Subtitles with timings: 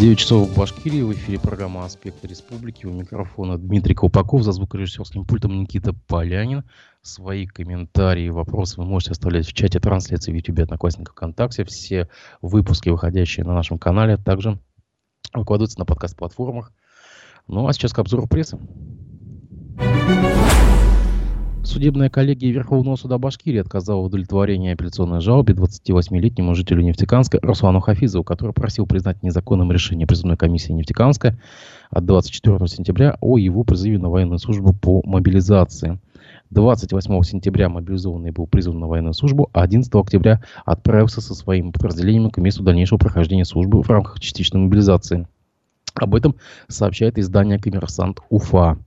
[0.00, 2.86] 9 часов в Башкирии, в эфире программа «Аспекты республики».
[2.86, 6.64] У микрофона Дмитрий Колпаков, за звукорежиссерским пультом Никита Полянин.
[7.02, 11.66] Свои комментарии и вопросы вы можете оставлять в чате трансляции в YouTube, Одноклассниках, ВКонтакте.
[11.66, 12.08] Все
[12.40, 14.58] выпуски, выходящие на нашем канале, также
[15.34, 16.72] выкладываются на подкаст-платформах.
[17.46, 18.58] Ну а сейчас к обзору прессы.
[21.62, 28.24] Судебная коллегия Верховного суда Башкирии отказала в удовлетворении апелляционной жалобе 28-летнему жителю Нефтеканска Руслану Хафизову,
[28.24, 31.38] который просил признать незаконным решение призывной комиссии Нефтеканска
[31.90, 35.98] от 24 сентября о его призыве на военную службу по мобилизации.
[36.48, 42.30] 28 сентября мобилизованный был призван на военную службу, а 11 октября отправился со своим подразделением
[42.30, 45.28] к месту дальнейшего прохождения службы в рамках частичной мобилизации.
[45.94, 46.36] Об этом
[46.68, 48.78] сообщает издание «Коммерсант Уфа».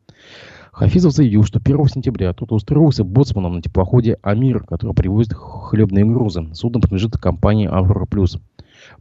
[0.73, 6.49] Хафизов заявил, что 1 сентября тот устроился боцманом на теплоходе «Амир», который привозит хлебные грузы.
[6.53, 8.39] Судно принадлежит компании «Аврора Плюс».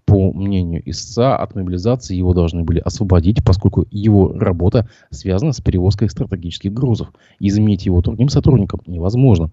[0.04, 6.10] По мнению истца, от мобилизации его должны были освободить, поскольку его работа связана с перевозкой
[6.10, 7.08] стратегических грузов.
[7.40, 9.50] И заменить его другим сотрудником невозможно.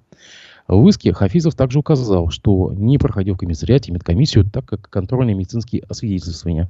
[0.67, 5.83] В иске Хафизов также указал, что не проходил в комиссариате медкомиссию, так как контрольные медицинские
[5.83, 6.69] освидетельствования.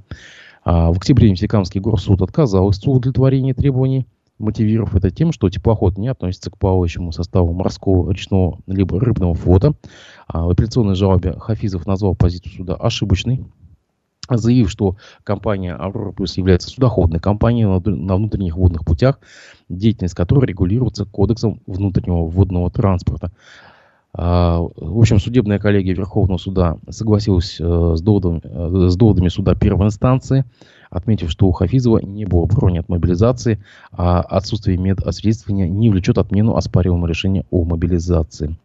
[0.63, 4.05] А в октябре Нефтекамский горсуд отказал из удовлетворения требований
[4.39, 9.73] мотивировав это тем, что теплоход не относится к плавающему составу морского, речного либо рыбного флота.
[10.27, 13.45] А в апелляционной жалобе Хафизов назвал позицию суда ошибочной,
[14.29, 19.19] заявив, что компания «Аврора Плюс» является судоходной компанией на внутренних водных путях,
[19.67, 23.31] деятельность которой регулируется Кодексом внутреннего водного транспорта.
[24.13, 29.53] А, в общем, судебная коллегия Верховного суда согласилась э, с доводами, э, с доводами суда
[29.53, 30.45] первой инстанции,
[30.89, 36.55] отметив, что у Хафизова не было брони от мобилизации, а отсутствие медосвидетельствования не влечет отмену
[36.55, 38.57] оспариваемого решения о мобилизации.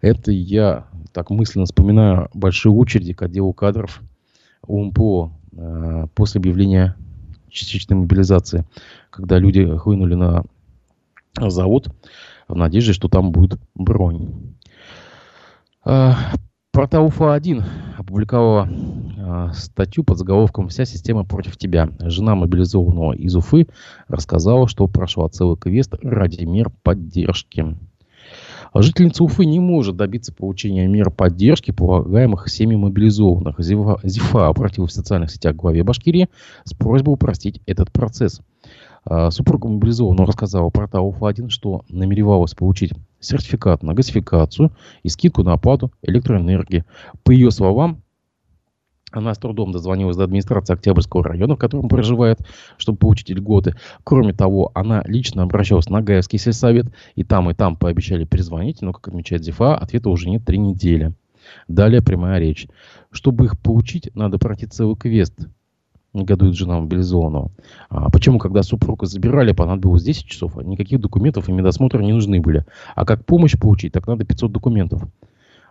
[0.00, 4.02] Это я так мысленно вспоминаю большие очереди к отделу кадров
[4.66, 6.96] УМПО э, после объявления
[7.50, 8.64] частичной мобилизации,
[9.10, 10.44] когда люди хлынули на
[11.36, 11.88] завод
[12.46, 14.54] в надежде, что там будет бронь.
[15.84, 16.12] Э,
[16.72, 17.64] портал УФА-1
[17.98, 18.68] опубликовала
[19.54, 21.90] статью под заголовком «Вся система против тебя».
[22.00, 23.66] Жена мобилизованного из Уфы
[24.08, 27.76] рассказала, что прошла целый квест ради мер поддержки.
[28.74, 33.56] Жительница Уфы не может добиться получения мер поддержки, полагаемых семьи мобилизованных.
[33.58, 36.28] Зифа, Зифа обратилась в социальных сетях к главе Башкирии
[36.64, 38.40] с просьбой упростить этот процесс.
[39.04, 44.72] А, супруга мобилизованного рассказала порталу УФА-1, что намеревалась получить сертификат на газификацию
[45.02, 46.84] и скидку на оплату электроэнергии.
[47.24, 48.02] По ее словам,
[49.12, 52.38] она с трудом дозвонилась до администрации Октябрьского района, в котором проживает,
[52.76, 53.74] чтобы получить льготы.
[54.04, 58.92] Кроме того, она лично обращалась на Гаевский сельсовет, и там, и там пообещали перезвонить, но,
[58.92, 61.14] как отмечает ЗИФА, ответа уже нет три недели.
[61.66, 62.68] Далее прямая речь.
[63.10, 65.48] Чтобы их получить, надо пройти целый квест
[66.14, 67.50] негодует жена мобилизованного.
[67.90, 72.40] А почему, когда супруга забирали, понадобилось 10 часов, а никаких документов и медосмотра не нужны
[72.40, 72.64] были.
[72.94, 75.02] А как помощь получить, так надо 500 документов.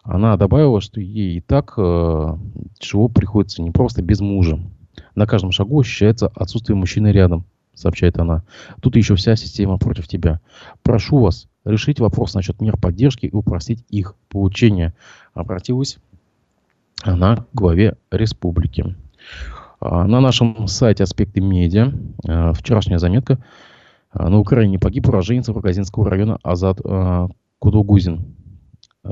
[0.07, 2.37] Она добавила, что ей и так э,
[2.79, 4.57] тяжело приходится не просто без мужа.
[5.15, 8.43] На каждом шагу ощущается отсутствие мужчины рядом, сообщает она.
[8.81, 10.39] Тут еще вся система против тебя.
[10.81, 14.93] Прошу вас решить вопрос насчет мер поддержки и упростить их получение.
[15.33, 15.99] Обратилась
[17.03, 18.95] она к главе республики.
[19.81, 21.91] А, на нашем сайте «Аспекты медиа»
[22.25, 23.39] а, вчерашняя заметка.
[24.11, 26.79] А, на Украине погиб уроженец Рогозинского района Азат
[27.59, 28.36] Кудугузин.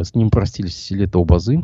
[0.01, 1.61] С ним простились Селета Убазы.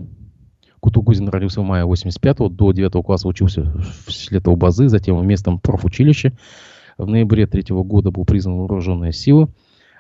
[0.80, 3.72] Кутугузин родился в мае 85-го, до 9 класса учился
[4.06, 6.34] в Селета Убазы, затем в местном профучилище.
[6.98, 9.50] В ноябре 3 года был признан вооруженные силы.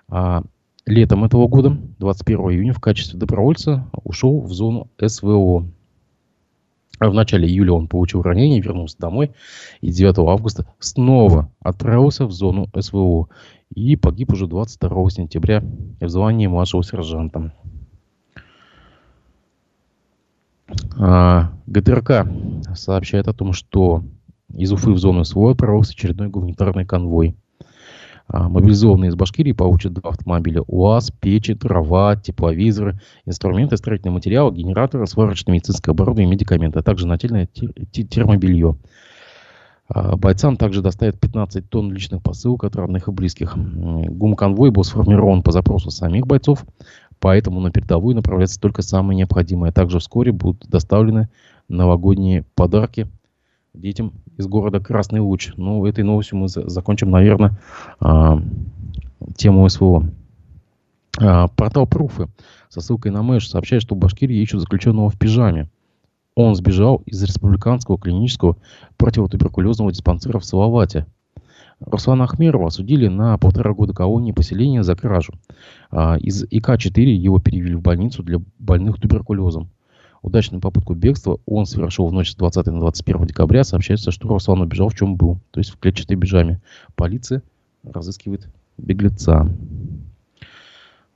[0.07, 0.43] А
[0.85, 5.67] летом этого года, 21 июня, в качестве добровольца ушел в зону СВО.
[6.99, 9.31] А в начале июля он получил ранение, вернулся домой
[9.81, 13.29] и 9 августа снова отправился в зону СВО
[13.73, 15.63] и погиб уже 22 сентября
[15.99, 17.53] в звании младшего сержанта.
[20.97, 22.27] А, ГТРК
[22.75, 24.03] сообщает о том, что
[24.53, 27.35] из Уфы в зону СВО отправился очередной гуманитарный конвой.
[28.27, 35.05] А, мобилизованные из Башкирии получат два автомобиля УАЗ, печи, трава, тепловизоры, инструменты, строительные материалы, генераторы,
[35.05, 38.77] сварочное медицинское оборудование, медикаменты, а также нательное термобелье.
[39.89, 43.57] А, бойцам также доставят 15 тонн личных посылок от родных и близких.
[43.57, 46.65] ГУМ-конвой был сформирован по запросу самих бойцов,
[47.21, 49.71] поэтому на передовую направляется только самое необходимое.
[49.71, 51.29] Также вскоре будут доставлены
[51.69, 53.07] новогодние подарки
[53.73, 55.53] детям из города Красный Луч.
[55.55, 57.57] Ну, этой новостью мы закончим, наверное,
[57.99, 58.41] а,
[59.37, 60.09] тему СВО.
[61.19, 62.27] А, портал Пруфы
[62.69, 65.69] со ссылкой на Мэш сообщает, что в Башкирии ищут заключенного в пижаме.
[66.35, 68.57] Он сбежал из республиканского клинического
[68.97, 71.05] противотуберкулезного диспансера в Салавате.
[71.85, 75.33] Руслана Ахмерова осудили на полтора года колонии поселения за кражу.
[75.89, 79.69] А, из ИК-4 его перевели в больницу для больных туберкулезом.
[80.21, 83.63] Удачную попытку бегства он совершил в ночь с 20 на 21 декабря.
[83.63, 86.61] Сообщается, что Руслан убежал в чем был, то есть в клетчатой пижаме.
[86.95, 87.41] Полиция
[87.83, 89.49] разыскивает беглеца.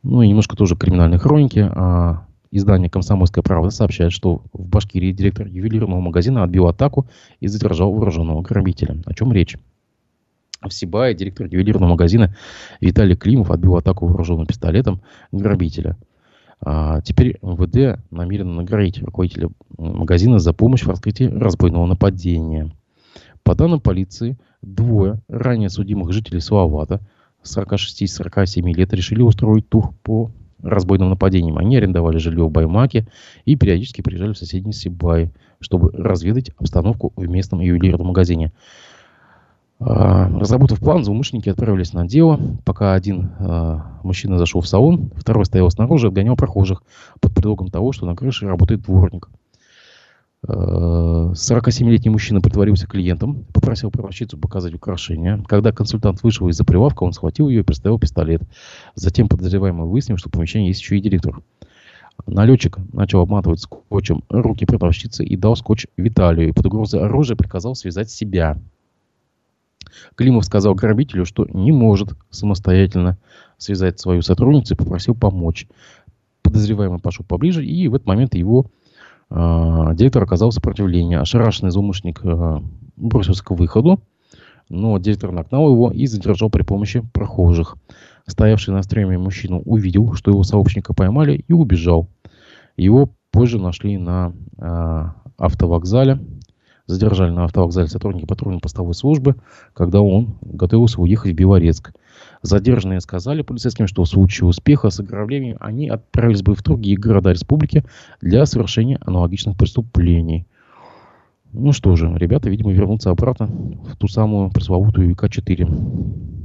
[0.02, 1.70] Ну и немножко тоже криминальной хроники.
[1.72, 7.06] А, издание «Комсомольская правда» сообщает, что в Башкирии директор ювелирного магазина отбил атаку
[7.40, 8.98] и задержал вооруженного грабителя.
[9.06, 9.58] О чем речь?
[10.62, 12.36] В Сибае директор ювелирного магазина
[12.82, 15.98] Виталий Климов отбил атаку вооруженным пистолетом грабителя.
[16.62, 22.72] А теперь МВД намерено наградить руководителя магазина за помощь в раскрытии разбойного нападения.
[23.44, 27.02] По данным полиции, двое ранее судимых жителей Салавата
[27.44, 30.32] 46-47 лет решили устроить тур по
[30.64, 31.58] разбойным нападениям.
[31.58, 33.08] Они арендовали жилье в Баймаке
[33.46, 38.52] и периодически приезжали в соседний Сибай, чтобы разведать обстановку в местном ювелирном магазине.
[39.80, 45.46] А, разработав план, злоумышленники отправились на дело, пока один э, мужчина зашел в салон, второй
[45.46, 46.82] стоял снаружи и отгонял прохожих
[47.20, 49.30] под предлогом того, что на крыше работает дворник.
[50.48, 55.44] 47-летний мужчина притворился клиентом, попросил продавщицу показать украшения.
[55.48, 58.44] Когда консультант вышел из-за прилавка, он схватил ее и приставил пистолет.
[58.94, 61.42] Затем подозреваемый выяснил, что в помещении есть еще и директор.
[62.28, 66.50] Налетчик начал обматывать скотчем руки продавщицы и дал скотч Виталию.
[66.50, 68.58] И под угрозой оружия приказал связать себя.
[70.16, 73.18] Климов сказал грабителю, что не может самостоятельно
[73.58, 75.68] связать свою сотрудницу и попросил помочь.
[76.42, 78.68] Подозреваемый пошел поближе, и в этот момент его
[79.30, 79.36] э,
[79.96, 81.20] директор оказал сопротивление.
[81.20, 82.60] Ошарашенный злоумышленник э,
[82.96, 84.02] бросился к выходу,
[84.70, 87.78] но директор нагнал его и задержал при помощи прохожих.
[88.28, 92.10] Стоявший на стреме мужчина увидел, что его сообщника поймали и убежал.
[92.76, 95.06] Его позже нашли на э,
[95.38, 96.20] автовокзале
[96.88, 99.36] задержали на автовокзале сотрудники патрульной постовой службы,
[99.74, 101.94] когда он готовился уехать в Белорецк.
[102.42, 107.32] Задержанные сказали полицейским, что в случае успеха с ограблением они отправились бы в другие города
[107.32, 107.84] республики
[108.22, 110.46] для совершения аналогичных преступлений.
[111.52, 116.36] Ну что же, ребята, видимо, вернутся обратно в ту самую пресловутую ВК-4.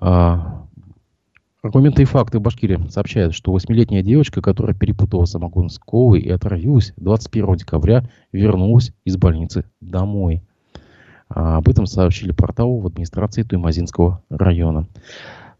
[0.00, 0.65] А,
[1.66, 6.92] Аргументы и факты Башкирии сообщают, что восьмилетняя девочка, которая перепутала самогон с колой и отравилась,
[6.96, 10.44] 21 декабря вернулась из больницы домой.
[11.28, 14.86] А об этом сообщили порталу в администрации Туймазинского района.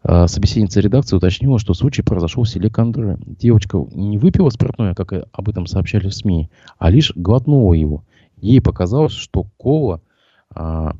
[0.01, 3.17] А собеседница редакции уточнила, что случай произошел в селе Кандры.
[3.25, 6.49] Девочка не выпила спиртное, как об этом сообщали в СМИ,
[6.79, 8.05] а лишь глотнула его.
[8.37, 9.99] Ей показалось, что кола
[10.55, 10.93] а,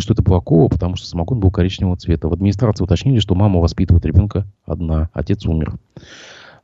[0.00, 2.28] что это была кола, потому что самогон был коричневого цвета.
[2.28, 5.78] В администрации уточнили, что мама воспитывает ребенка одна, отец умер.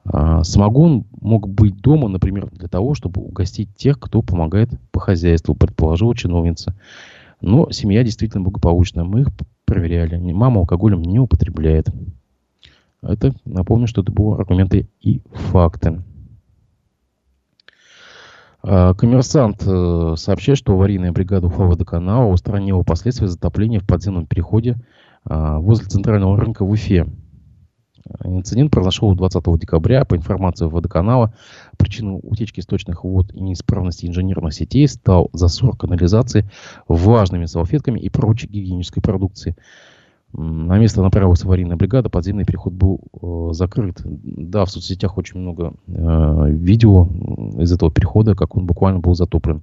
[0.04, 5.54] А, самогон мог быть дома, например, для того, чтобы угостить тех, кто помогает по хозяйству,
[5.54, 6.74] предположила чиновница.
[7.40, 9.04] Но семья действительно благополучная.
[9.04, 9.28] Мы их
[9.64, 10.16] проверяли.
[10.32, 11.88] Мама алкоголем не употребляет.
[13.02, 16.02] Это, напомню, что это были аргументы и факты.
[18.62, 24.76] А, коммерсант э, сообщает, что аварийная бригада Уфа водоканала устранила последствия затопления в подземном переходе
[25.24, 27.06] а, возле центрального рынка в Уфе.
[28.24, 30.04] Инцидент произошел 20 декабря.
[30.04, 31.34] По информации водоканала,
[31.78, 36.50] причиной утечки источных вод и неисправности инженерных сетей стал засор канализации
[36.88, 39.56] влажными салфетками и прочей гигиенической продукции.
[40.32, 44.00] На место направилась аварийная бригада, подземный переход был э, закрыт.
[44.04, 47.08] Да, в соцсетях очень много э, видео
[47.58, 49.62] из этого перехода, как он буквально был затоплен.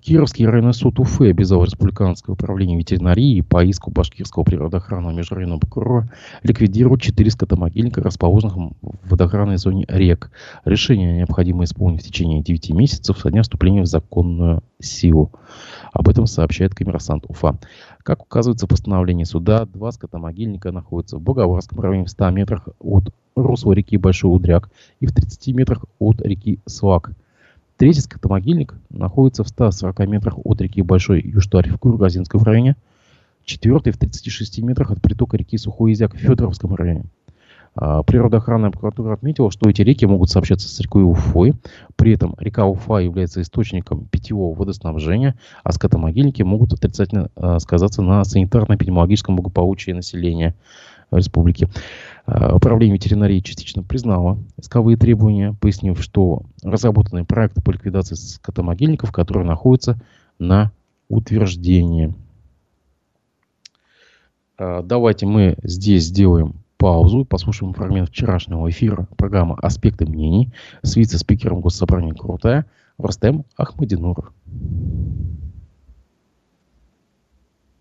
[0.00, 6.08] Кировский районный суд Уфы обязал Республиканское управление ветеринарии по иску Башкирского природоохранного межрайонного прокурора
[6.42, 10.30] ликвидировать четыре скотомогильника, расположенных в водоохранной зоне рек.
[10.64, 15.32] Решение необходимо исполнить в течение 9 месяцев со дня вступления в законную силу.
[15.92, 17.58] Об этом сообщает коммерсант Уфа.
[18.02, 23.12] Как указывается в постановлении суда, два скотомогильника находятся в Боговарском районе в 100 метрах от
[23.34, 27.12] русла реки Большой Удряк и в 30 метрах от реки Слак–
[27.76, 32.76] Третий скотомогильник находится в 140 метрах от реки Большой Юштарь в Кургазинском районе.
[33.44, 37.04] Четвертый в 36 метрах от притока реки Сухой Изяк в Федоровском районе.
[37.74, 41.52] А, природоохранная прокуратура отметила, что эти реки могут сообщаться с рекой Уфой.
[41.96, 48.22] При этом река Уфа является источником питьевого водоснабжения, а скотомогильники могут отрицательно а, сказаться на
[48.22, 50.54] санитарно-эпидемиологическом благополучии населения
[51.10, 51.68] республики.
[52.26, 59.46] А, управление ветеринарии частично признало исковые требования, пояснив, что разработаны проекты по ликвидации скотомогильников, которые
[59.46, 60.00] находятся
[60.38, 60.72] на
[61.08, 62.14] утверждении.
[64.58, 70.96] А, давайте мы здесь сделаем паузу и послушаем фрагмент вчерашнего эфира программы «Аспекты мнений» с
[70.96, 72.66] вице-спикером Госсобрания Крутая
[72.98, 74.32] Рустем Ахмадинуров.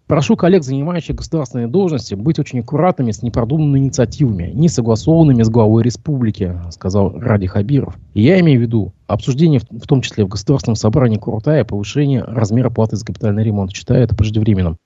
[0.08, 5.82] Прошу коллег, занимающих государственные должности, быть очень аккуратными с непродуманными инициативами, не согласованными с главой
[5.82, 7.98] республики, сказал Ради Хабиров.
[8.14, 12.70] И я имею в виду обсуждение, в том числе в Государственном собрании Куртая, повышение размера
[12.70, 13.72] платы за капитальный ремонт.
[13.72, 14.78] Считаю это преждевременным.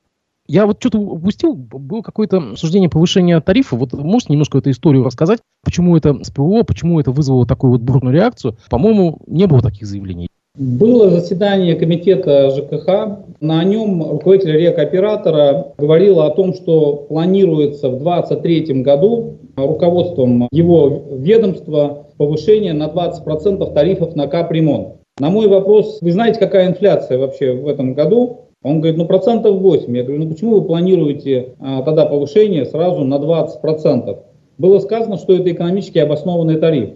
[0.47, 3.75] Я вот что-то упустил, было какое-то обсуждение повышения тарифа.
[3.75, 8.15] Вот можете немножко эту историю рассказать, почему это всплыло, почему это вызвало такую вот бурную
[8.15, 8.57] реакцию?
[8.69, 10.28] По-моему, не было таких заявлений.
[10.59, 13.19] Было заседание комитета ЖКХ.
[13.39, 22.07] На нем руководитель рекоператора говорил о том, что планируется в 2023 году руководством его ведомства
[22.17, 24.95] повышение на 20% тарифов на капремонт.
[25.19, 28.49] На мой вопрос, вы знаете, какая инфляция вообще в этом году?
[28.61, 29.95] Он говорит, ну процентов 8.
[29.95, 34.17] Я говорю, ну почему вы планируете а, тогда повышение сразу на 20%?
[34.57, 36.95] Было сказано, что это экономически обоснованный тариф.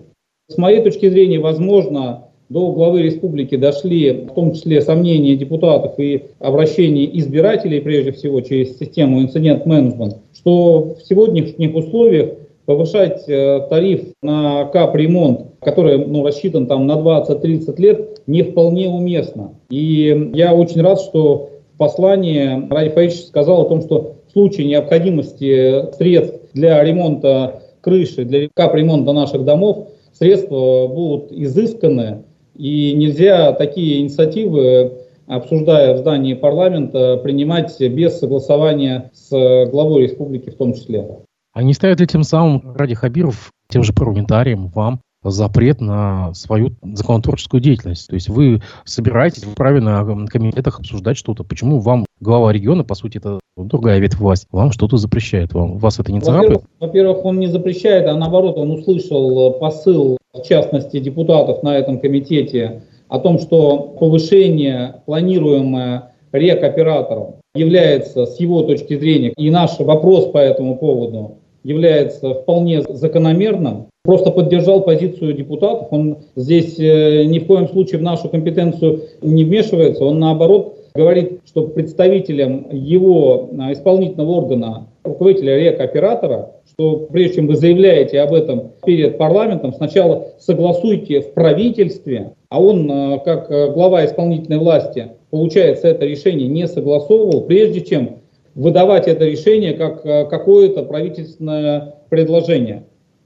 [0.50, 6.26] С моей точки зрения, возможно, до главы республики дошли в том числе сомнения депутатов и
[6.40, 12.32] обращения избирателей, прежде всего через систему инцидент-менеджмент, что в сегодняшних условиях
[12.66, 19.56] повышать э, тариф на капремонт, который ну, рассчитан там, на 20-30 лет, не вполне уместно.
[19.70, 25.94] И я очень рад, что в послании Ради сказал о том, что в случае необходимости
[25.98, 32.24] средств для ремонта крыши, для капремонта наших домов, средства будут изысканы,
[32.56, 34.94] и нельзя такие инициативы,
[35.28, 39.30] обсуждая в здании парламента, принимать без согласования с
[39.70, 41.08] главой республики в том числе.
[41.54, 46.72] А не ставят ли тем самым ради Хабиров, тем же парламентариям, вам запрет на свою
[46.82, 48.08] законотворческую деятельность.
[48.08, 51.44] То есть вы собираетесь вправе на комитетах обсуждать что-то.
[51.44, 55.54] Почему вам глава региона, по сути, это другая ветвь власти, вам что-то запрещает?
[55.54, 56.50] Вам, вас это не царапает?
[56.52, 62.00] Во-первых, во-первых, он не запрещает, а наоборот, он услышал посыл, в частности, депутатов на этом
[62.00, 70.32] комитете о том, что повышение, планируемое рекоператором, является с его точки зрения, и наш вопрос
[70.32, 75.88] по этому поводу является вполне закономерным, просто поддержал позицию депутатов.
[75.92, 80.04] Он здесь э, ни в коем случае в нашу компетенцию не вмешивается.
[80.04, 87.56] Он наоборот говорит, что представителям его э, исполнительного органа, руководителя рекоператора, что прежде чем вы
[87.56, 94.60] заявляете об этом перед парламентом, сначала согласуйте в правительстве, а он, э, как глава исполнительной
[94.60, 98.20] власти, получается, это решение не согласовывал, прежде чем
[98.54, 102.84] выдавать это решение как какое-то правительственное предложение.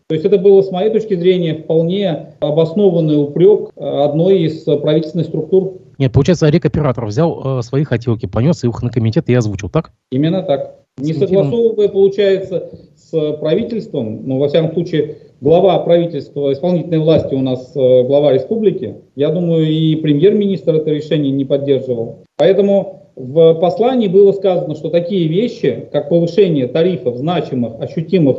[0.10, 5.80] То есть это было, с моей точки зрения, вполне обоснованный упрек одной из правительственных структур.
[5.98, 9.92] Нет, получается, рекоператор взял э, свои хотелки, понес их на комитет и озвучил, так?
[10.12, 10.76] Именно так.
[10.98, 17.74] Не согласовывая, получается, с правительством, но, во всяком случае, глава правительства, исполнительной власти у нас
[17.76, 22.20] э, глава республики, я думаю, и премьер-министр это решение не поддерживал.
[22.38, 28.38] Поэтому в послании было сказано, что такие вещи, как повышение тарифов значимых, ощутимых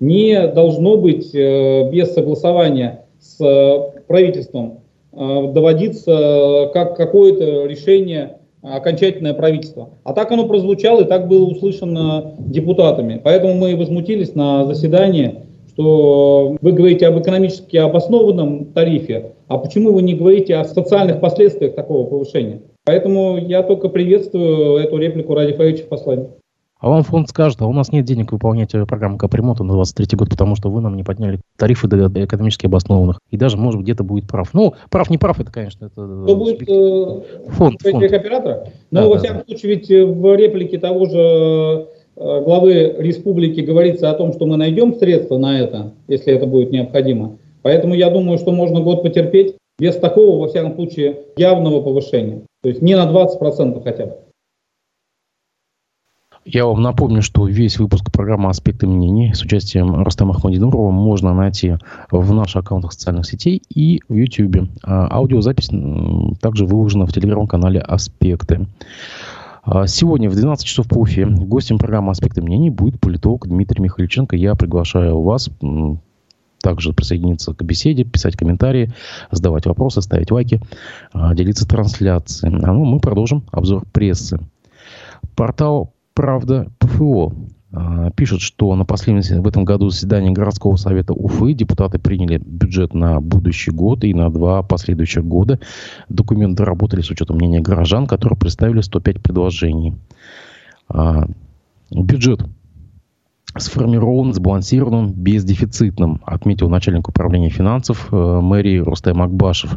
[0.00, 4.80] не должно быть э, без согласования с э, правительством
[5.12, 9.90] э, доводиться как какое-то решение окончательное правительство.
[10.04, 13.20] А так оно прозвучало и так было услышано депутатами.
[13.22, 20.02] Поэтому мы возмутились на заседании, что вы говорите об экономически обоснованном тарифе, а почему вы
[20.02, 22.60] не говорите о социальных последствиях такого повышения?
[22.84, 26.39] Поэтому я только приветствую эту реплику Ради Фаевича в.
[26.80, 30.30] А вам фонд скажет, а у нас нет денег выполнять программу капремонта на 23 год,
[30.30, 33.18] потому что вы нам не подняли тарифы до экономически обоснованных.
[33.30, 34.48] И даже, может, где-то будет прав.
[34.54, 36.22] Ну, прав, не прав, это, конечно, это...
[36.24, 38.12] Кто будет э, фонд, фонд.
[38.12, 38.68] оператора?
[38.90, 39.44] Но, да, во всяком да.
[39.44, 44.94] случае, ведь в реплике того же э, главы республики говорится о том, что мы найдем
[44.94, 47.36] средства на это, если это будет необходимо.
[47.60, 52.42] Поэтому я думаю, что можно год потерпеть без такого, во всяком случае, явного повышения.
[52.62, 54.12] То есть не на 20% хотя бы.
[56.52, 61.76] Я вам напомню, что весь выпуск программы «Аспекты мнений» с участием Рустама Ахмадинурова можно найти
[62.10, 64.68] в наших аккаунтах социальных сетей и в YouTube.
[64.82, 65.70] А аудиозапись
[66.40, 68.66] также выложена в телеграм-канале «Аспекты».
[69.62, 74.34] А сегодня в 12 часов по Уфе гостем программы «Аспекты мнений» будет политолог Дмитрий Михайличенко.
[74.34, 75.50] Я приглашаю вас
[76.60, 78.92] также присоединиться к беседе, писать комментарии,
[79.30, 80.60] задавать вопросы, ставить лайки,
[81.12, 82.60] а, делиться трансляцией.
[82.60, 84.40] А ну, мы продолжим обзор прессы.
[85.36, 87.32] Портал правда, ПФО
[87.72, 92.92] а, пишет, что на последнем в этом году заседании городского совета Уфы депутаты приняли бюджет
[92.92, 95.60] на будущий год и на два последующих года.
[96.10, 99.94] Документы работали с учетом мнения горожан, которые представили 105 предложений.
[100.90, 101.24] А,
[101.90, 102.42] бюджет
[103.58, 109.76] сформирован, сбалансированным, бездефицитным, отметил начальник управления финансов э, мэрии Рустем Акбашев.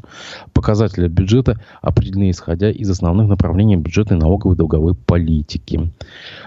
[0.53, 5.91] Показатели бюджета определены исходя из основных направлений бюджетной налоговой и долговой политики.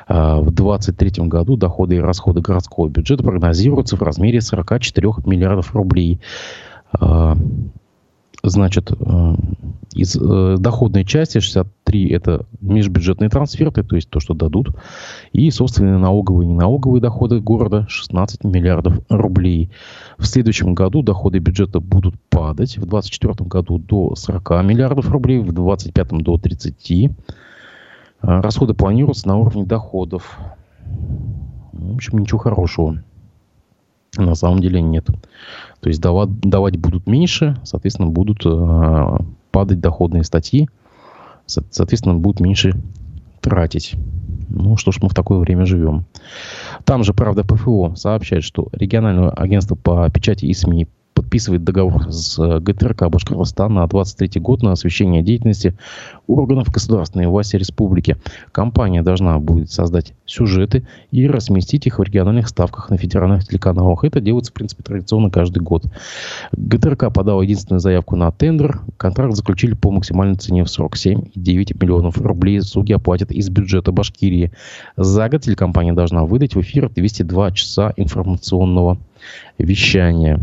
[0.09, 6.21] Э, в 2023 году доходы и расходы городского бюджета прогнозируются в размере 44 миллиардов рублей.
[8.43, 9.35] Значит, э,
[9.95, 14.69] из э, доходной части 63 это межбюджетные трансферты, то есть то, что дадут,
[15.33, 19.71] и собственные налоговые и неналоговые доходы города 16 миллиардов рублей.
[20.19, 25.53] В следующем году доходы бюджета будут падать, в 2024 году до 40 миллиардов рублей, в
[25.53, 27.11] 2025 до 30.
[28.21, 30.39] А расходы планируются на уровне доходов.
[31.73, 33.03] В общем, ничего хорошего.
[34.17, 35.07] На самом деле нет.
[35.81, 39.19] То есть давать, давать будут меньше, соответственно, будут э,
[39.51, 40.69] падать доходные статьи,
[41.47, 42.75] соответственно, будут меньше
[43.41, 43.95] тратить.
[44.49, 46.05] Ну, что ж мы в такое время живем.
[46.85, 52.39] Там же, правда, ПФО сообщает, что региональное агентство по печати и СМИ подписывает договор с
[52.39, 55.75] э, ГТРК Башкортостана на 23 год на освещение деятельности
[56.27, 58.17] органов государственной власти республики.
[58.53, 64.05] Компания должна будет создать сюжеты и разместить их в региональных ставках на федеральных телеканалах.
[64.05, 65.87] Это делается, в принципе, традиционно каждый год.
[66.53, 68.81] ГТРК подала единственную заявку на тендер.
[68.99, 72.61] Контракт заключили по максимальной цене в 47,9 миллионов рублей.
[72.61, 74.53] Суги оплатят из бюджета Башкирии.
[74.99, 78.99] За год телекомпания должна выдать в эфир 202 часа информационного
[79.59, 80.43] вещания.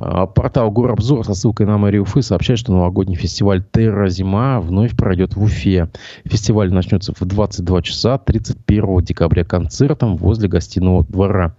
[0.00, 4.96] А, портал Горобзор со ссылкой на мэрию Уфы сообщает, что новогодний фестиваль «Терра Зима» вновь
[4.96, 5.90] пройдет в Уфе.
[6.24, 11.54] Фестиваль начнется в 22 часа 31 декабря концертом возле гостиного двора.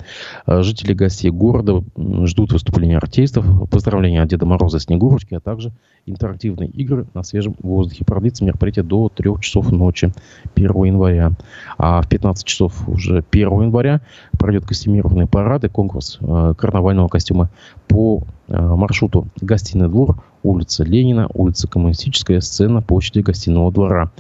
[0.46, 1.84] А, жители гостей города
[2.26, 5.72] ждут выступления артистов, поздравления от Деда Мороза Снегурочки, а также
[6.06, 8.06] интерактивные игры на свежем воздухе.
[8.06, 10.12] Продлится мероприятие до 3 часов ночи
[10.56, 11.32] 1 января.
[11.78, 14.02] А в 15 часов уже 1 января
[14.40, 17.50] пройдет костюмированный парад и конкурс э, карнавального костюма
[17.88, 24.12] по маршруту Гостиный двор, улица Ленина, улица Коммунистическая, сцена площади Гостиного двора.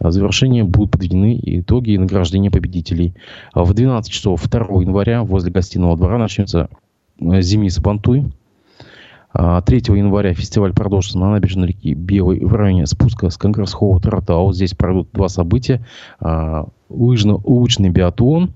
[0.00, 3.14] В завершение будут подведены итоги и награждения победителей.
[3.54, 6.68] В 12 часов 2 января возле Гостиного двора начнется
[7.20, 8.32] э, «Зими Сабантуй»,
[9.34, 9.62] 3 а,
[9.96, 14.52] января фестиваль продолжится на набережной реки Белой в районе спуска с Конгресс-холла Таратау.
[14.52, 15.84] Здесь пройдут два события.
[16.20, 18.52] А, лыжно-уличный биатлон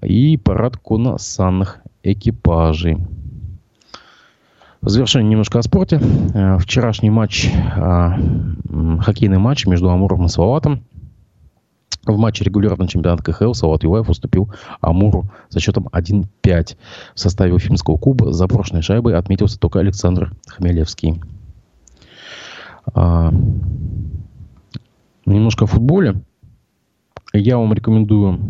[0.00, 2.98] и парад конно-санных экипажей.
[4.82, 6.00] В завершение немножко о спорте.
[6.34, 7.48] А, вчерашний матч,
[9.00, 10.82] хоккейный матч между Амуром и Салаватом
[12.04, 16.76] в матче регулярного чемпионата КХЛ Салат Юлаев уступил Амуру со счетом 1-5.
[17.14, 21.22] В составе Уфимского клуба за брошенной шайбой отметился только Александр Хмелевский.
[22.92, 23.32] А,
[25.26, 26.22] немножко о футболе.
[27.32, 28.40] Я вам рекомендую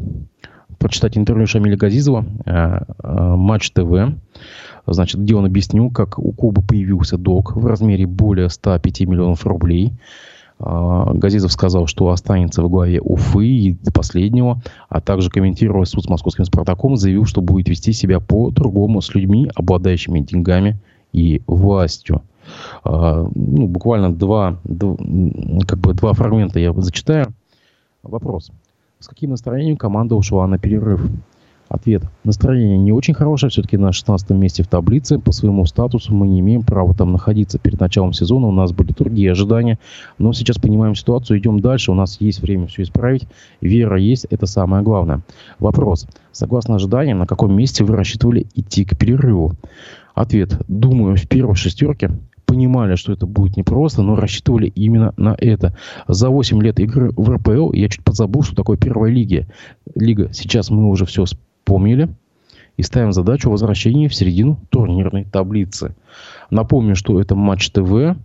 [0.78, 4.14] прочитать интервью Шамиля Газизова, а, а, Матч ТВ,
[4.86, 9.92] значит, где он объяснил, как у клуба появился долг в размере более 105 миллионов рублей–
[10.64, 16.04] а, Газизов сказал, что останется в главе Уфы и до последнего, а также комментируя суд
[16.04, 20.78] с московским «Спартаком», заявил, что будет вести себя по-другому с людьми, обладающими деньгами
[21.12, 22.22] и властью.
[22.84, 24.96] А, ну, буквально два, два,
[25.66, 27.34] как бы два фрагмента я зачитаю.
[28.02, 28.52] Вопрос.
[29.00, 31.02] С каким настроением команда ушла на перерыв?
[31.72, 32.02] Ответ.
[32.22, 33.48] Настроение не очень хорошее.
[33.48, 35.18] Все-таки на 16 месте в таблице.
[35.18, 37.58] По своему статусу мы не имеем права там находиться.
[37.58, 39.78] Перед началом сезона у нас были другие ожидания.
[40.18, 41.90] Но сейчас понимаем ситуацию, идем дальше.
[41.90, 43.26] У нас есть время все исправить.
[43.62, 44.26] Вера есть.
[44.28, 45.22] Это самое главное.
[45.60, 46.06] Вопрос.
[46.30, 49.54] Согласно ожиданиям, на каком месте вы рассчитывали идти к перерыву?
[50.14, 50.60] Ответ.
[50.68, 52.10] Думаю, в первой шестерке
[52.44, 55.74] понимали, что это будет непросто, но рассчитывали именно на это.
[56.06, 59.46] За 8 лет игры в РПЛ я чуть подзабыл, что такое первая лига.
[59.94, 60.30] Лига.
[60.34, 61.24] Сейчас мы уже все
[61.64, 62.08] помнили
[62.76, 65.94] и ставим задачу возвращения в середину турнирной таблицы.
[66.50, 68.16] Напомню, что это Матч ТВ,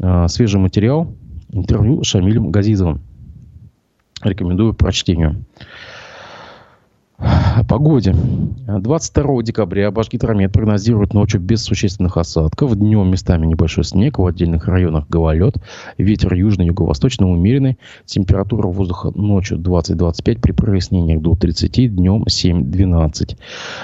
[0.00, 1.12] а, свежий материал,
[1.50, 3.00] интервью с Шамилем Газизовым.
[4.22, 5.44] Рекомендую прочтению.
[7.68, 8.14] Погоде.
[8.66, 12.74] 22 декабря Башгидромет прогнозирует ночью без существенных осадков.
[12.74, 15.56] Днем местами небольшой снег, в отдельных районах гололед.
[15.98, 17.78] Ветер южный, юго-восточный умеренный.
[18.06, 23.36] Температура воздуха ночью 20-25, при прояснениях до 30, днем 7-12.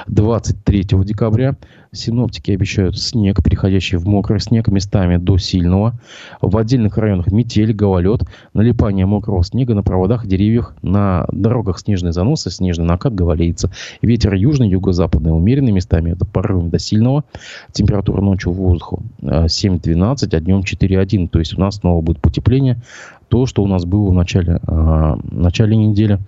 [0.06, 1.56] 23 декабря
[1.94, 5.98] Синоптики обещают снег, переходящий в мокрый снег, местами до сильного.
[6.40, 12.50] В отдельных районах метель, гололед, налипание мокрого снега на проводах, деревьях, на дорогах снежные заносы,
[12.50, 13.70] снежный накат, гололедица.
[14.02, 17.24] Ветер южный, юго-западный, умеренный, местами это порывами до сильного.
[17.72, 21.28] Температура ночью воздуха 7-12, а днем 4-1.
[21.28, 22.82] То есть у нас снова будет потепление.
[23.28, 26.18] То, что у нас было в начале, э, в начале недели.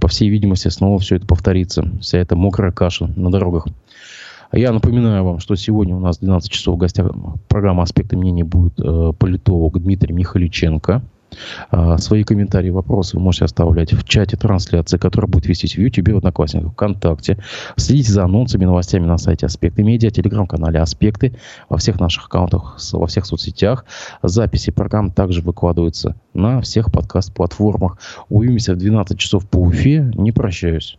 [0.00, 1.88] по всей видимости, снова все это повторится.
[2.00, 3.66] Вся эта мокрая каша на дорогах.
[4.54, 7.10] А я напоминаю вам, что сегодня у нас в 12 часов в гостях
[7.48, 11.02] программа «Аспекты мнений» будет э, политолог Дмитрий Михаличенко.
[11.70, 16.08] А, свои комментарии, вопросы вы можете оставлять в чате трансляции, которая будет вестись в YouTube,
[16.10, 17.38] в Одноклассниках, ВКонтакте.
[17.76, 21.36] Следите за анонсами, новостями на сайте Аспекты Медиа, телеграм-канале Аспекты,
[21.68, 23.84] во всех наших аккаунтах, во всех соцсетях.
[24.22, 27.98] Записи программ также выкладываются на всех подкаст-платформах.
[28.28, 30.10] Увидимся в 12 часов по Уфе.
[30.14, 30.98] Не прощаюсь.